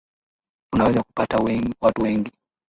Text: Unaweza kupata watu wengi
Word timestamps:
Unaweza 0.75 1.03
kupata 1.03 1.37
watu 1.81 2.01
wengi 2.01 2.31